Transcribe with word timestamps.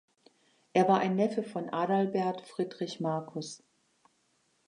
Er 0.73 0.87
war 0.87 0.97
ein 0.97 1.15
Neffe 1.15 1.43
von 1.43 1.69
Adalbert 1.69 2.41
Friedrich 2.41 3.01
Marcus. 3.01 3.63